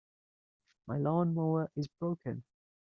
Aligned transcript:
My 0.87 0.97
lawn-mower 0.97 1.69
is 1.75 1.87
broken. 1.99 2.43